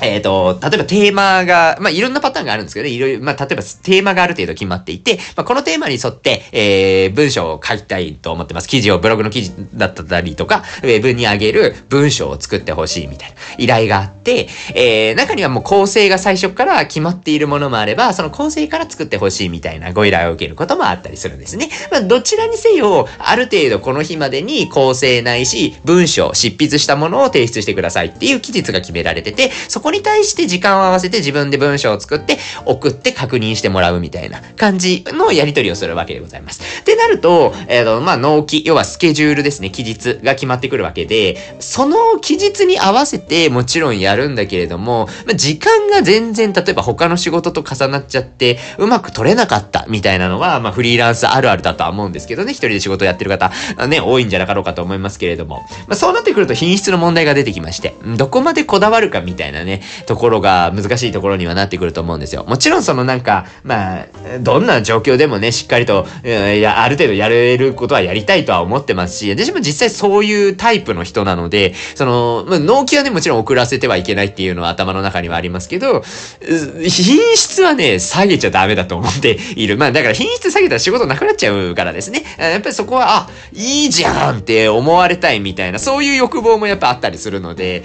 [0.00, 8.68] えっ、ー、と、例えばテーマが、まあ、いろんなパターンがあるんですけどね、いろいろ、まあ、例えばテーマがある程度決まっていて、まあ、このテーマに沿って、えー、文章を書きたいと思ってます。
[8.68, 21.68] 記事を、ブログの記事だったりとか、ウェブに上げる文章を作ってほしいみたいな依頼があって、えー、中にはもう構成が最初から決まっているものもあれば、その構成から作ってほしいみたいなご依頼を受けることもあったりするんですね。
[21.90, 36.62] まあ、どちらにせよ、ある程度この日までに構成ないし、文章、執筆したものを提出してくださいっていう期日が決められてて、そここに対して時間間を合わせて自分で文章を作って送って確認してもらうみたいな感じのやり取りをするわけでございます。
[36.80, 53.50] ってなると、えっ、ー、と、まあ、納期、要はスケジュールですね、期日が決まってくるわけで、その期日に合わせてもちろんやるんだけれども、まあ、時間が全然例えば他の仕事と重なっちゃってうまく取れなかったみたいなのは、まあ、フリーランスあるあるだとは思うんですけどね、一人で仕事やってる方、
[53.86, 62.44] ね、多いんじゃなかろうかと思いますけれども、まあ、そうなってくると品質の問題が出てきまして、どこまでこだわるかみたいなね、ところが難しいところにはなってくると思うんですよ。
[62.46, 64.06] もちろんそのなんか、まあ、
[64.40, 76.02] どんな状況でもね、しっかりと、いや、ある程度やれることはやりたいとは思ってますし、私も実際そういうタイプの人なので、その、まあ、納期はね、もちろん遅らせてはいけないっていうのは頭の中にはありますけど、
[76.40, 79.76] 品質はね、下げちゃダメだと思っている。
[79.76, 82.24] まあ、だから品質下げたら仕事なくなっちゃうからですね。
[82.38, 87.84] やっぱりそこは、あ、いいじゃんって思われたいみたいな、そういう欲望もやっぱあったりするので、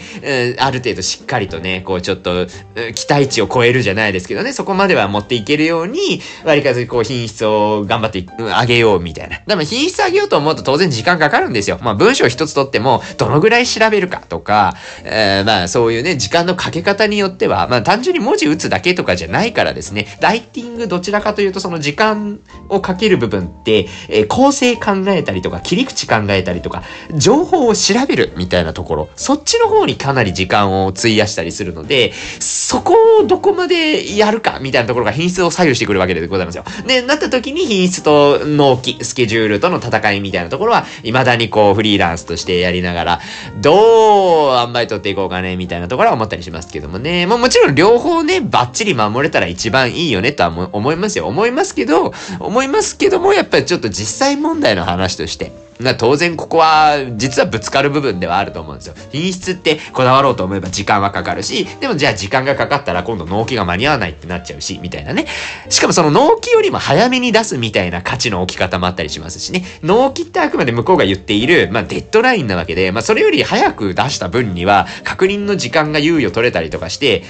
[0.60, 2.48] ある程度しっかりとね、こうちょっと、
[2.96, 9.40] 期待値を超えるじゃないですけどね、そこまでは持っていけるように、割かずこう品質を頑張ってあげようみたいな。
[9.46, 11.80] でも品質上げようと思うと当然時間かかるんですよ。
[11.82, 26.84] まあ文章一つ取っても、どのぐらい調べるかとか、えー、まあそういうね、時間のかけ方によっては、まあ単純に文字打つだけとかじゃないからですね、ライティングどちらかというとその時間をかける部分って、えー、構成考えたりとか、切り口考えたりとか、
[27.16, 36.64] 情報を調べるみたいなところ、そっちの方にかなり時間を費やしたりするので、そこをどこまでやるかみたいなところが品質を左右してくるわけでございますよ。
[36.88, 43.20] で、なった時に品質と納期、スケジュールとの戦いみたいなところは、未だにこうフリーランスとしてやりながら、
[43.62, 47.26] どう塩梅取っていこうかね、みたいなところは思ったりしますけどもね。
[47.26, 51.28] もうもちろん両方ね、バッチリ守れたら一番いいよねとは思いますよ。
[51.28, 58.96] 思いますけど、思いますけども、やっぱりちょっと実際問題の話として、な当然ここは実はぶつかる部分ではあると思うんですよ。
[59.12, 65.26] 品質ってこだわろうと思えば時間はかかるし、でもじゃあ時間がかかったら今度納期が間に合わないってなっちゃうし、みたいなね。
[65.70, 69.66] しかもその納期よりも早めに出すみたいな価値の置き方もあったりしますしね。
[69.82, 77.24] 納期ってあくまで向こうが言っている、まあデッドラインなわけで、まあそれより早く出した分には確認の時間が猶予取れたりとかして、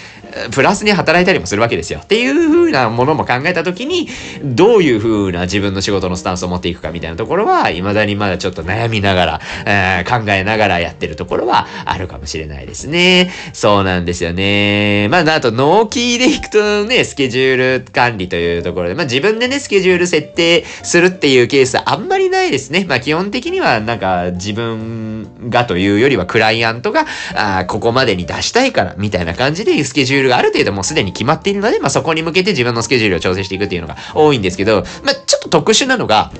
[0.51, 1.99] プラスに働いたりもするわけですよ。
[2.03, 4.10] っていう風なものも考えたときに、
[4.43, 13.32] どういう風な自分の仕事のスタンスを持っていくかみたいなところは、未だにまだちょっと悩みながら、え、考えながらやってるところはあるかもしれないですね。
[13.54, 15.08] そうなんですよね。
[15.10, 22.86] まあ、あと、納期でいくとね、スケジュール管理というところで、まあ自分でね、スケジュール設定するっていうケースあんまりないですね。
[22.88, 36.32] まあ基本的にはなんか自分がというよりはクライアントが、あここまでに出したいからみたいな感じでスケジュールがある程度もうすでに決まっているので、まあそこに向けて自分のスケジュールを調整していくっていうのが多いんですけど、まあちょっと特殊なのが、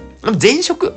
[0.42, 0.94] 前職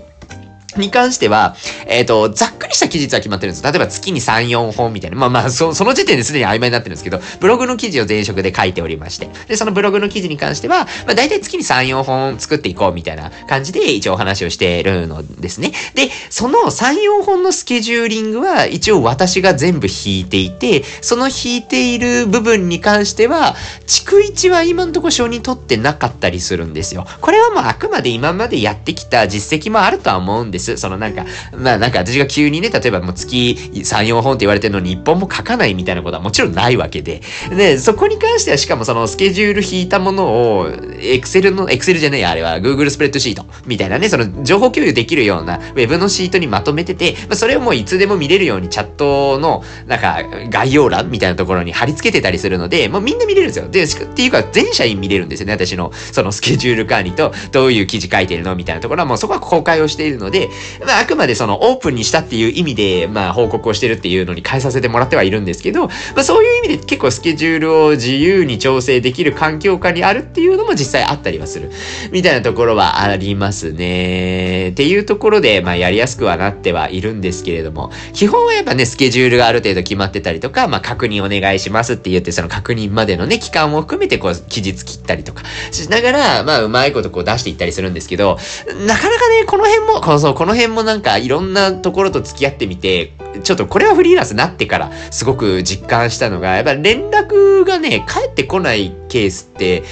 [0.80, 3.64] に関しては、えっ、ー、と、ざっくりした期日は決まってるんです。
[3.64, 5.16] 例えば月に3、4本みたいな。
[5.16, 9.28] まあまあ、そその時点ですでに曖昧になってるんですけど、ブログの記事を前職で書いておりまして。
[9.48, 15.72] で、そのブログの記事に関しては、まあ大体月に3、4本作っていこうみたいな感じで一応お話をしてるのですね。
[15.94, 23.54] で、その3、4本のスケジューリングは一応私が全部引いていて、その引いている部分に関しては、
[23.86, 27.06] 逐一は今んとこ承認取ってなかったりするんですよ。
[27.20, 30.65] これはもうあくまで今までやってきた実績もあるとは思うんです。
[30.76, 31.24] そのなんか、
[31.56, 37.22] まあなんか私が急にね、例えばもう月3、4本って言われてるのに1本も書かないみたいなことはもちろんないわけで。
[37.50, 40.24] で、そこに関してはしかもそのスケジュール引いたもの
[40.58, 40.68] を、
[41.00, 53.68] エクセルの、エクセルじゃねえや、あれは Google スプレッドシートみたいなね、その情報共有できるような Web のシートにまとめてて、まあ、それをもういつでも見れるようにチャットのなんか概要欄みたいなところに貼り付けてたりするので、もうみんな見れるんですよ。
[53.68, 60.48] で、っていうか全社員見れるんですよね、私のそのスケジュール管理とどういう記事書いてるのみたいなところはもうそこは公開をしているので、
[60.86, 71.70] まあ、あくまでそのオープンにしたっていう意味で、まあ、報告をしてるっていうのに変えさせてもらってはいるんですけど、まあ、そういう意味で結構スケジュールを自由に調整できる環境下にあるっていうのも実際あったりはする。
[72.12, 74.70] みたいなところはありますね。
[74.70, 88.38] っていうところで、まあ、やりやすくはなってはいるんですけれども、基本はやっぱね、スケジュールがある程度決まってたりとか、まあ、確認お願いしますって言って、その確認までのね、期間を含めてこう、期日切ったりとかしながら、まあ、うまいことこう出していったりするんですけど、
[88.86, 93.10] なかなかね、この辺も、このそう、ここの辺もなんかいろんなところと付き合ってみて、
[93.42, 99.82] ちょっとこれはフリーランスになってからすごく実感したのが、やっぱ連絡がね、返ってこないケースって、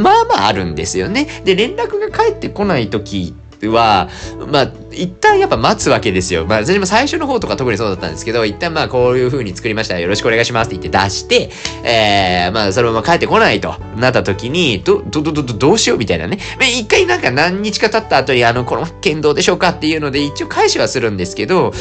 [0.00, 1.26] まあまああるんですよね。
[1.44, 4.08] で、連絡が返ってこない時は、
[4.52, 6.46] まあ、一旦やっぱ待つわけですよ。
[6.46, 9.98] まあ、私も最初の方とか特にそうだったんですけど、一旦まあ、こういう風に作りました。
[9.98, 11.50] よろしくお願いしますって言って出して、
[11.84, 16.38] えー、まあ、そのまま帰ってこないとなった時に、ど、ど、ど、ど、どうしようみたいなね。
[16.58, 21.72] まあ一回なんか何日か経った後に、あの、この件どうでしょうかっていうので、一応返しはするんですけど、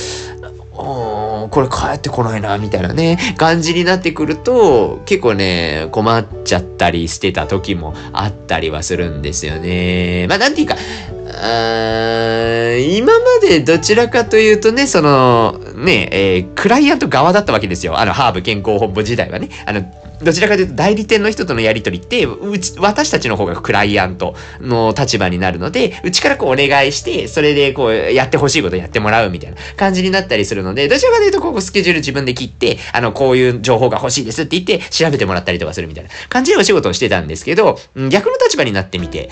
[0.73, 10.27] これ帰ってこないな、みたいなね、感じになってくると、結構ね、困っちゃったりしてた時もあったりはするんですよね。
[10.27, 10.75] まあ、なんていうか、
[11.33, 17.99] あ今までどちらかというとね、その、ね、えー、クライアント側だったわけですよ。
[17.99, 19.49] あの、ハーブ健康本部時代はね。
[19.65, 19.83] あの、
[20.23, 37.79] どちらかというと代理店の人とのやりとりって、うち、私たちの方がクライアントの立場になるので、うちからこうお願いして、それでこうやってほしいことやってもらうみたいな感じになったりするので、どちらかというとこうスケジュール自分で切って、あの、こういう情報が欲しいですって言って調べてもらったりとかするみたいな感じでお仕事をしてたんですけど、
[38.09, 39.29] 逆の立場になってみて、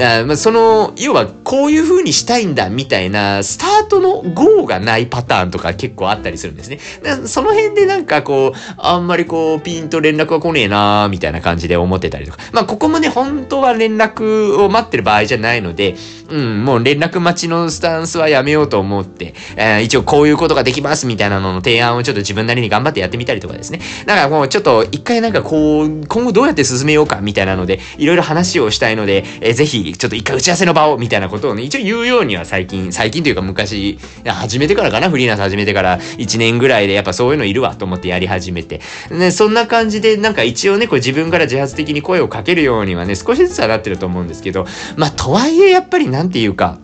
[0.00, 6.78] あ、その、要はこういう風にしたいんだみたいな、スタートの GO がないパターンとか結構あったりするんですね。
[7.26, 12.38] その辺でなんかこう、あんまりこう、ピンと連連絡が来ねえなーみたいな感じで思ってたりとか。
[12.52, 15.94] まあ、ここもね、本当は連絡を待ってる場合じゃないので、
[16.30, 23.80] うん、もう連絡待ちのスタンスはやめようと思って、えー、一応こういうことができますみたいなのの提案をちょっと自分なりに頑張ってやってみたりとかですね。
[24.06, 38.80] だからもうちょっと一回なんかこう、今後どうやって進めようかみたいなので、いろいろ話をしたいので、えー、ぜひちょっと一回打ち合わせの場をみたいなことをね、一応言うようには最近、最近というか昔、始めてからかな、フリーランス始めてから1年ぐらいでやっぱそういうのいるわと思ってやり始めて。
[39.10, 44.64] ね、そんな感じででなんか一応ね、これ自分から自発的に声をかけるようにはね、少しずつはなってると思うんですけど、
[44.96, 46.78] まあとはいえやっぱりなんていうか、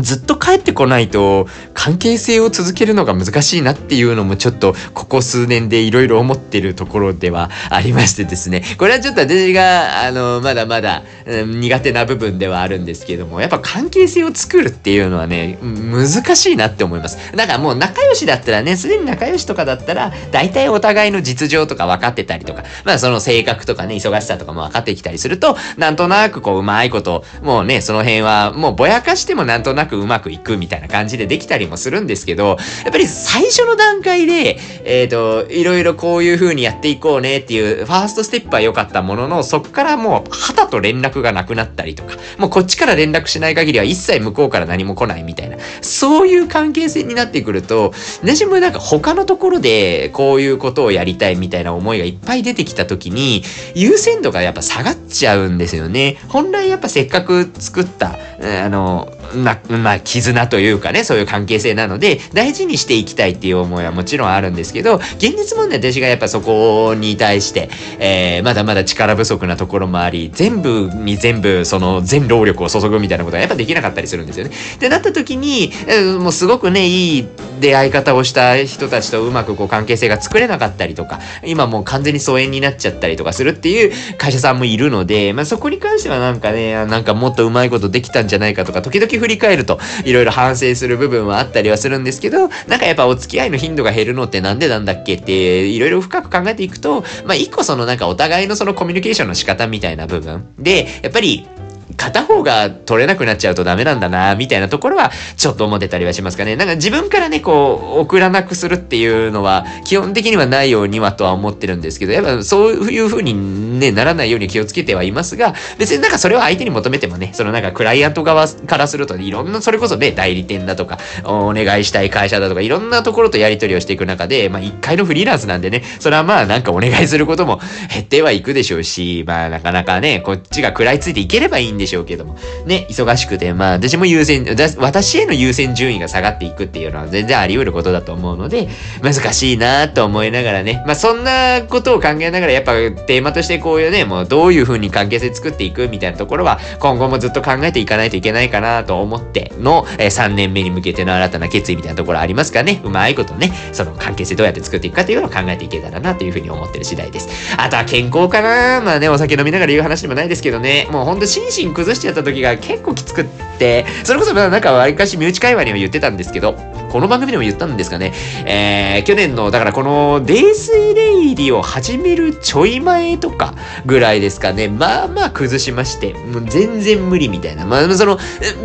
[0.00, 8.62] ずっと帰ってこないと関係性を続けるのが難しいなっていうのもちょっとここ数年でいろいろ思ってるところではありましてですね。
[8.78, 17.18] これはちょっと私があのまだまだ、うん、苦手な部分ではあるんですけども、やっぱ関係性を作るっていうのはね、難しいなって思います。
[17.34, 47.92] だからもう仲良しだったらね、すでに仲良しとかだったら、大体お互いの実情とか分かってたりとか、まあその性格とかね、忙しさとかも分かってきたりすると、なんとなくこううまいこと、もうね、その辺はもうぼやかしてもなんとなくなくうまくいくみたいな感じでできたりもするんですけど、やっぱり最初の段階で、えっ、ー、と、いろいろこういう風にやっていこうねっていう、ファーストステップは良かったものの、そっからもう、旗と連絡がなくなったりとか、もうこっちから連絡しない限りは一切向こうから何も来ないみたいな、そういう関係性になってくると、
[48.22, 53.42] 私もなんか他のところでこういうことをやりたいみたいな思いがいっぱい出てきた時に、
[53.74, 56.16] 優先度がやっぱ下がっちゃうんですよね。
[56.28, 67.68] 本来やっぱせっかく作った、あの、ま、まあ、絆というかね、そういう関係性なので、大事にしていきたいっていう思いはもちろんあるんですけど、現実問題私がやっぱそこに対して、
[67.98, 74.52] えー、まだまだ力不足なところもあり、全部に全部、その、全労力を注ぐみたいなことはやっぱできなかったりするんですよね。
[74.78, 77.26] で、なった時に、えー、もうすごくね、いい
[77.60, 101.46] 出会い方をした人たちとうまくこう関係性が作れなかったりとか、今もう完全に疎遠になっちゃったりとかするっていう会社さんもいるので、まあそこに関してはなんかね、なんかもっとうまいことできたんじゃないかとか、時々振り返ると、いろいろ反省する部分はあったりはするんですけど、なんかやっぱお付き合いの頻度が減るのってなんでなんだっけって、いろいろ深く考えていくと、まあ一個そのなんかお互いのそのコミュニケーションの仕方みたいな部分で、やっぱり、
[101.96, 106.56] 片方が取れなくなっちゃうとダメなんだな、みたいなところは、ちょっと思ってたりはしますかね。
[106.56, 127.60] なんか自分からね、こう、送らなくするっていうのは、基本的にはないようにはとは思ってるんですけど、やっぱそういう風にね、ならないように気をつけてはいますが、別になんかそれを相手に求めてもね、そのなんかクライアント側からすると、いろんな、それこそね、代理店だとか、お願いしたい会社だとか、いろんなところとやり取りをしていく中で、まあ一回のフリーランスなんでね、それはまあなんかお願いすることも
[127.92, 132.34] 減ってはいくでしょうし、まあなかなかね、こっちが食らいついていければいいんででしょうけども、
[132.66, 134.44] ね、忙しくて、まあ私も優先、
[134.78, 138.68] 私への優先順位が下がっていくっていうのは全然あり得ることだと思うので、
[139.02, 152.80] 難しいなと思いながらね、まあそんなことを考えながらやっぱテーマとしてこういうね、もうどういう風に関係性作っていくみたいなところは今後もずっと考えていかないといけないかなと思っての、え、3年目に向けての新たな決意みたいなところありますかね。
[152.84, 157.28] うまいことね、その関係性どうやって作っていくかというのを考えていけたらなという風に思ってる次第です。
[157.58, 163.26] あとは健康かなまあね、お酒飲みながら言う話でもないですけどね、もうほんと心身崩しちゃった時が結構きつくっ
[163.58, 166.56] て、それこそなんかわりかし身内会話には言ってたんですけど、
[166.94, 168.12] この番組でも言ったんですかね。
[168.46, 174.68] えー、去年の、だからこの、泥水レイディを始めるちょい前とかぐらいですかね。
[174.68, 177.66] まあまあ崩しまして、もう全然無理みたいな。
[177.66, 178.16] まあ、その、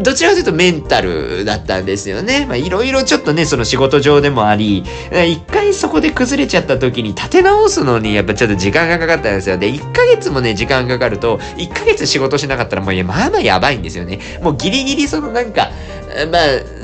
[0.03, 2.45] どちらかというとメンタルだったんですよね。
[2.45, 9.57] まあ、いろいろちょっとね、その仕事上でもあり、一回そこで崩れちゃった時に立て直すのにやっぱちょっと時間がかかったんですよ。
[9.57, 14.19] で、1ヶ月もね、時間かかると、1ヶ月仕事しなかったらもう、いや、まあまあやばいんですよね。
[14.43, 15.71] もうギリギリそのなんか、
[16.31, 16.78] まあ、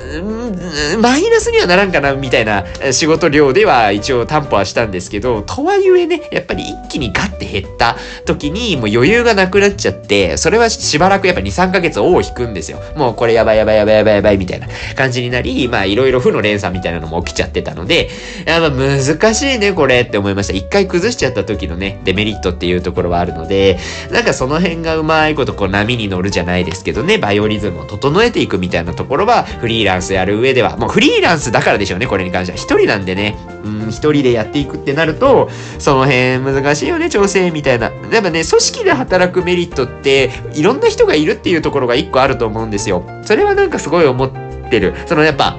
[0.99, 12.79] マイナスにはならんかな、みたいな仕事量では一応担保はしたんですけど、とはいえね、やっぱり一気にガッて減った時にもう余裕がなくなっちゃって、それはしばらくやっぱ2、3ヶ月を引くんですよ。
[12.95, 18.09] もうこれやばいやばいやばいやばいやばいみたいな感じになり、まあいろいろ負の連鎖みたいなのも起きちゃってたので、
[18.45, 20.53] やっぱ難しいね、これって思いました。
[20.53, 23.77] 一回崩しちゃった時のね、デメリットっていうところはあるので、
[24.11, 32.57] なんかその辺がうまいことこう波に乗るじゃないですけどね、バイオリズムを整えていくみたいなところは、フリーランランスやる上では、もうフリーランスだからでしょうね、これに関しては。
[32.57, 37.91] 一人なんでね、うん、一人でやっていくってなると、その辺難しいよね、調整みたいな。
[38.11, 43.03] やっぱね、組織で働くメリットって、いろんな人がいるっていうところが一個あると思うんですよ。
[43.23, 44.31] それはなんかすごい思っ
[44.69, 44.93] てる。
[45.07, 45.57] そのやっぱ、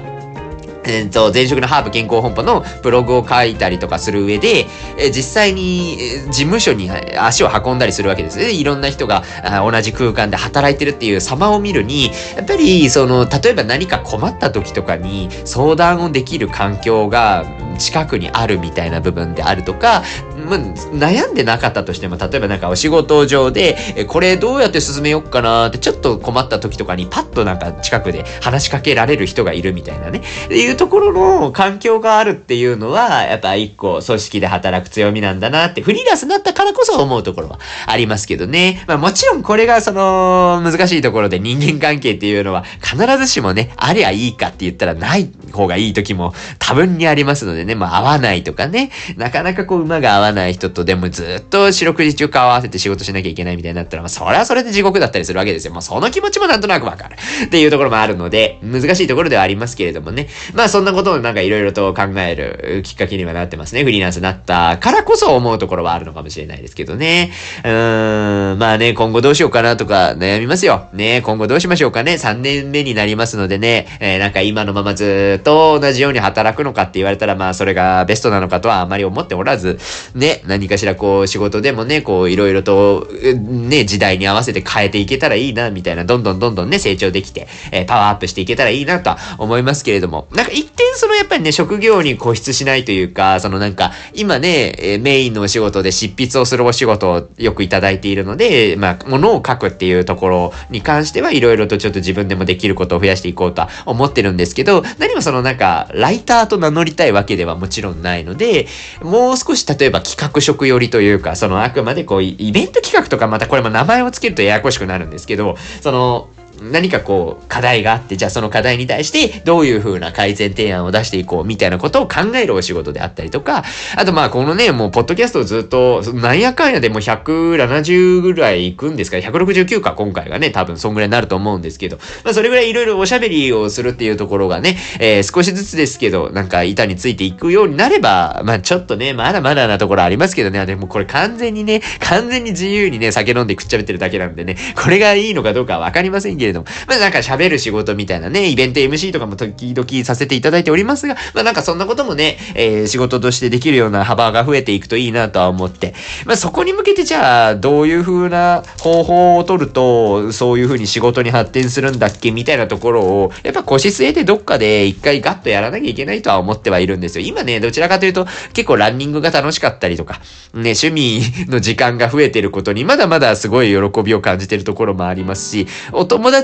[0.87, 4.65] えっ、と、前職のハーブ健康本舗のブログを書いたりとかする上で、
[4.97, 8.51] え、実際に事務所に足を運んだりするわけですね。
[8.51, 9.23] いろんな人が
[9.69, 17.45] 同じ空間で働いてるっていう様を見るに、やっぱり、その、例えば何か困った時とかに相談をできる環境が
[17.77, 20.03] 近くにあるみたいな部分であるとか、
[20.47, 30.21] まあ、悩んでなかったとしても、例えばなんかお仕事上で、えこれどうやって進めようかなってちょっと困った時とかにパッとなんか近くで話しかけられる人がいるみたいなね。
[30.45, 38.83] っていうところの環境があるっていうのは、やっぱ一個組織で働く強みなんだなって、フリーランスになったからこそ思うところはありますけどね。
[38.87, 55.73] まあもちろんこれがその難しいところで人間関係っていうのは必ずしもね、ありゃいいかって言ったらない方がいい時も多分にありますのでね、まあ合わないとかね、なかなかこう馬が合わないない人とでもずっと四六時中顔合わせて仕事しなきゃいけないみたいになったら、まあそれはそれで地獄だったりするわけですよ。
[55.73, 57.15] まあその気持ちもなんとなくわかる
[57.45, 60.27] っていうところもあるので、難しいところではありますけれどもね。
[60.53, 63.83] まあそんなことことをなんかいろいろと考えるきっかけにはなってますね。
[63.83, 67.31] フリーランスになったからこそ思うところはあるのかもしれないですけどね。
[67.63, 70.87] うーん、まあね、今後どうしようかなとか悩みますよ。
[70.93, 72.13] ね、今後どうしましょうかね。
[72.13, 79.79] 3年目になりますのでね、えー、なんか今のままずっと同じように働くのかって言われたら、まあそれがベストなのかとはあまり思っておらず、
[80.15, 108.67] ね、何かしらこう仕事でもね、こういろいろと、ね、時代に合わせて変えていけたらいいな、みたいな、どんどんどんどんね、成長できて、えー、パワーアップしていけたらいいなとは思いますけれども、なんか一点そのやっぱりね、職業に固執しないというか、そのなんか、今ね、えメインのお仕事で執筆をするお仕事をよくいただいているので、まあ、ものを書くっていうところに関してはいろいろとちょっと自分でもできることを増やしていこうとは思ってるんですけど、何もそのなんか、ライターと名乗りたいわけではもちろんないので、
[109.01, 116.29] もう少し例えば企画職寄りというか、そのあくまでこう、イベント企画とかまたこれも名前を付けるとややこしくなるんですけど、その、
[116.61, 123.63] 何かこう課題があって、じゃあその課題に対してどういう風な改善提案を出していこうみたいなことを考えるお仕事であったりとか、
[123.95, 155.93] あとまあこのね、もうポッドキャストをずっと、なんやかんやでも170ぐらい行くんですか ?169 か今回がね、多分そんぐらいになると思うんですけど、まあそれぐらいいろいろおしゃべりをするっていうところがね、えー、少しずつですけど、なんか板についていくようになれば、まあちょっとね、まだまだなところありますけどね、でもこれ完全にね、完全に自由にね、酒飲んでくっちゃべってるだけなんでね、これがいいのかどうかわかりませんけけれども、まあなんか喋る仕事みたいなね、イベント MC とかも時々させていただいておりますが、まあなんかそんなこともね、えー、仕事としてできるような幅が増えていくといいなとは思って、
[156.25, 167.25] まあそこに向けてじゃあ、どういう風な方法を取ると、そういう風に仕事に発展するんだっけみたいなところを、やっぱ腰据えてどっかで一回ガッとやらなきゃいけないとは思ってはいるんですよ。
[167.25, 170.21] 今ね、どちらかというと結構ランニングが楽しかったりとか、
[170.53, 176.36] ね、趣味の時間が増えてることにまだまだすごい喜びを感じてるところもありますし、お友達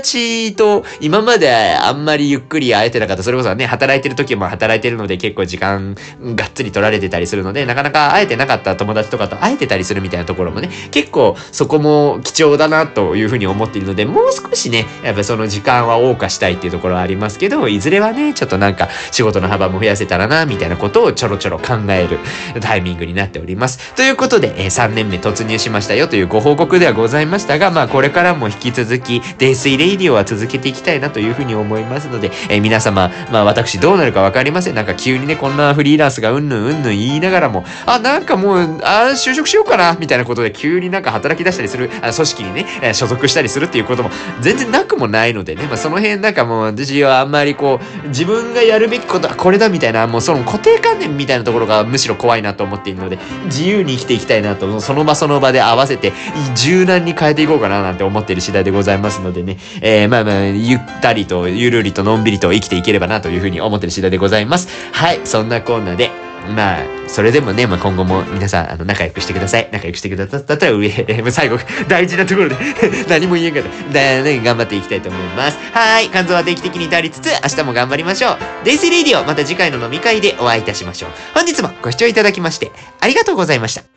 [0.54, 5.94] と今まであんまりゆっくり会えてなかった、それこそね、働いてる時も働いてるので結構時間
[6.34, 22.18] がっつり取られてたりするので、なかなか会えてなかった友達とかと会えてたりするみたいなところもね、結構そこも貴重だなというふうに思っているので、もう少しね、やっぱその時間は謳歌したいっていうところはありますけど、いずれはね、ちょっとなんか仕事の幅も増やせたらな、みたいなことをちょろちょろ考える
[22.60, 23.94] タイミングになっております。
[23.94, 34.74] ということで、え、3年目突入しましたよというご報告ではございましたが、まあこれからも引き続き、泥酔レイディオは続けていきたいなというふうに思いますので、えー、皆様、まあ私どうなるかわかりません。
[34.74, 44.10] なんか急にね、こんなフリーランスがうんぬんうんぬん言いながらも、あ、なんかもう、あ、就職しようかな、みたいなことで急になんか働き出したりする、あ組織にね、えー、所属したりするっていうことも
[44.40, 56.14] 全然なくもないのでね、まあその辺なんかもう私はあんまりこう、自分がやるべきことはこれだみたいな、もうその固定観念みたいなところがむしろ怖いなと思っているので、自由に生きていきたいなと、その場その場で合わせて、
[56.54, 64.68] 柔軟に変えていこうかななんて思っている次第でございますのでね、えー、まあまあ、ゆったりと、ゆるりとのんびりと生きていければなというふうに思ってる次第でございます。
[64.92, 66.10] はい、そんなコーナーで、
[66.54, 69.68] まあ、それでもね、まあ、今後も皆さん、あの、仲良くしてください。
[69.72, 70.90] 仲良くしてくださったら上、
[71.30, 71.58] 最後、
[71.88, 72.56] 大事なところで
[73.08, 73.92] 何も言えんかった。
[73.92, 75.58] だね、頑張っていきたいと思います。
[75.72, 76.08] はい。
[76.10, 78.38] 肝臓は定期的に足りつつ、明日も頑張りましょう。
[78.64, 81.10] デイスリーディオ、また次回の飲み会でお会いいたしましょう。
[81.34, 82.70] 本日もご視聴いただきまして、
[83.00, 83.93] ありがとうございました。